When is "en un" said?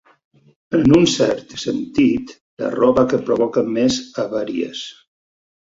0.77-1.05